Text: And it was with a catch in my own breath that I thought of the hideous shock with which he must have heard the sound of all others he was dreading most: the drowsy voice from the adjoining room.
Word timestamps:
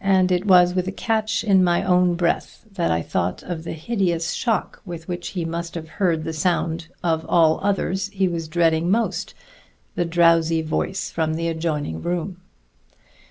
And 0.00 0.32
it 0.32 0.46
was 0.46 0.72
with 0.74 0.88
a 0.88 0.92
catch 0.92 1.44
in 1.44 1.62
my 1.62 1.84
own 1.84 2.14
breath 2.14 2.64
that 2.72 2.90
I 2.90 3.02
thought 3.02 3.42
of 3.42 3.64
the 3.64 3.74
hideous 3.74 4.32
shock 4.32 4.80
with 4.86 5.06
which 5.08 5.28
he 5.36 5.44
must 5.44 5.74
have 5.74 5.90
heard 6.00 6.24
the 6.24 6.32
sound 6.32 6.88
of 7.04 7.26
all 7.28 7.60
others 7.62 8.08
he 8.08 8.28
was 8.28 8.48
dreading 8.48 8.90
most: 8.90 9.34
the 9.94 10.06
drowsy 10.06 10.62
voice 10.62 11.10
from 11.10 11.34
the 11.34 11.48
adjoining 11.48 12.00
room. 12.00 12.40